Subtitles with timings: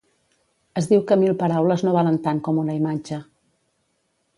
[0.81, 3.23] Es diu que mil paraules no valen tant com una imatge.